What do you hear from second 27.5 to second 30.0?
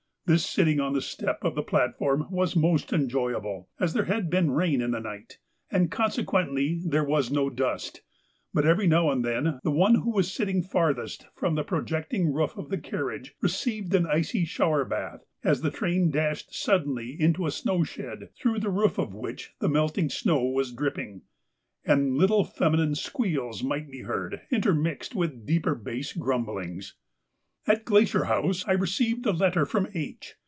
At Glacier House I received a letter from